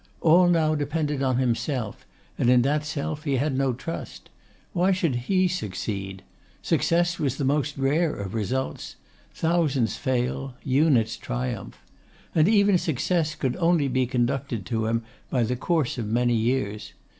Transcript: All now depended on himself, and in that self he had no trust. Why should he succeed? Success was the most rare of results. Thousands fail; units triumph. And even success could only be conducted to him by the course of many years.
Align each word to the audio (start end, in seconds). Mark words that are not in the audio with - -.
All 0.19 0.47
now 0.47 0.73
depended 0.73 1.21
on 1.21 1.37
himself, 1.37 2.07
and 2.35 2.49
in 2.49 2.63
that 2.63 2.83
self 2.83 3.23
he 3.23 3.35
had 3.35 3.55
no 3.55 3.71
trust. 3.71 4.31
Why 4.73 4.91
should 4.91 5.15
he 5.29 5.47
succeed? 5.47 6.23
Success 6.63 7.19
was 7.19 7.37
the 7.37 7.43
most 7.45 7.77
rare 7.77 8.15
of 8.15 8.33
results. 8.33 8.95
Thousands 9.31 9.97
fail; 9.97 10.55
units 10.63 11.17
triumph. 11.17 11.77
And 12.33 12.47
even 12.47 12.79
success 12.79 13.35
could 13.35 13.55
only 13.57 13.87
be 13.87 14.07
conducted 14.07 14.65
to 14.65 14.87
him 14.87 15.03
by 15.29 15.43
the 15.43 15.55
course 15.55 15.99
of 15.99 16.07
many 16.07 16.33
years. 16.35 16.93